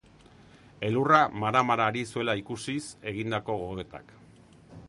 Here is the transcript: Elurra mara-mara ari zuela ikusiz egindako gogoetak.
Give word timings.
Elurra 0.87 1.19
mara-mara 1.43 1.87
ari 1.93 2.03
zuela 2.13 2.37
ikusiz 2.41 2.81
egindako 3.15 3.63
gogoetak. 3.65 4.15